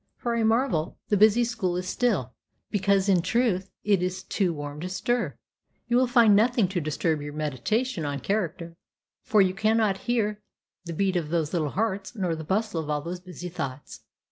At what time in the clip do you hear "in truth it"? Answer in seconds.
3.07-4.01